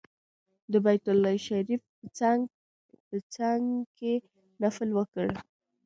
[0.71, 1.81] د بیت الله شریف
[3.09, 4.13] په څنګ کې
[4.61, 5.27] نفل وکړ.